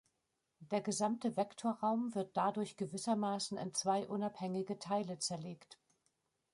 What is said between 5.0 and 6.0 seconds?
zerlegt.